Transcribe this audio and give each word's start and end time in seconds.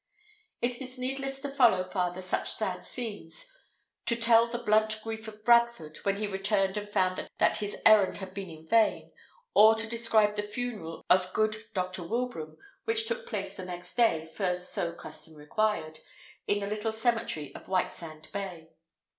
It 0.63 0.81
is 0.81 0.97
needless 0.97 1.41
to 1.41 1.49
follow 1.51 1.87
farther 1.87 2.23
such 2.23 2.49
sad 2.49 2.83
scenes; 2.83 3.45
to 4.07 4.15
tell 4.15 4.47
the 4.47 4.57
blunt 4.57 4.99
grief 5.03 5.27
of 5.27 5.45
Bradford, 5.45 5.97
when 6.01 6.15
he 6.17 6.25
returned 6.25 6.75
and 6.75 6.89
found 6.89 7.29
that 7.37 7.57
his 7.57 7.77
errand 7.85 8.17
had 8.17 8.33
been 8.33 8.49
in 8.49 8.67
vain; 8.67 9.11
or 9.53 9.75
to 9.75 9.85
describe 9.85 10.37
the 10.37 10.41
funeral 10.41 11.05
of 11.07 11.31
good 11.33 11.55
Dr. 11.75 12.01
Wilbraham, 12.01 12.57
which 12.85 13.07
took 13.07 13.27
place 13.27 13.55
the 13.55 13.63
next 13.63 13.93
day 13.93 14.25
(for 14.25 14.55
so 14.55 14.91
custom 14.91 15.35
required) 15.35 15.99
in 16.47 16.61
the 16.61 16.65
little 16.67 16.91
cemetery 16.91 17.53
of 17.53 17.67
Whitesand 17.67 18.31
Bay. 18.31 18.71